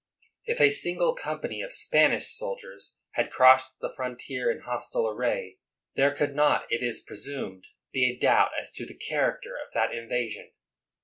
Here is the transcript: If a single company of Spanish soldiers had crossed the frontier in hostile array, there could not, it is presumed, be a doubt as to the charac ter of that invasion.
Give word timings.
If 0.45 0.59
a 0.59 0.71
single 0.71 1.13
company 1.13 1.61
of 1.61 1.71
Spanish 1.71 2.35
soldiers 2.35 2.95
had 3.11 3.29
crossed 3.29 3.79
the 3.81 3.93
frontier 3.95 4.49
in 4.49 4.61
hostile 4.61 5.07
array, 5.07 5.59
there 5.93 6.09
could 6.09 6.33
not, 6.33 6.65
it 6.71 6.81
is 6.81 7.01
presumed, 7.05 7.67
be 7.91 8.09
a 8.09 8.17
doubt 8.17 8.49
as 8.59 8.71
to 8.71 8.87
the 8.87 8.97
charac 8.97 9.43
ter 9.43 9.51
of 9.57 9.71
that 9.73 9.93
invasion. 9.93 10.53